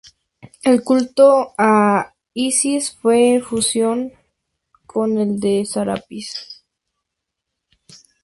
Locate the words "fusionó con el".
3.41-5.39